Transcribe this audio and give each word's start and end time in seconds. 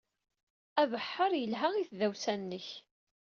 Abeḥḥer 0.81 1.31
yelha 1.41 1.69
i 1.75 1.83
tdawsa-nnek. 1.89 2.67